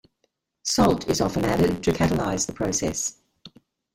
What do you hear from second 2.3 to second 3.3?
the process.